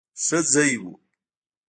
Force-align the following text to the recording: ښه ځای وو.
ښه 0.23 0.39
ځای 0.53 0.73
وو. 0.81 0.93